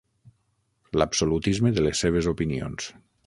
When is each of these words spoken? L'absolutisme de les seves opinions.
L'absolutisme 1.01 1.73
de 1.77 1.85
les 1.89 2.03
seves 2.05 2.31
opinions. 2.35 2.89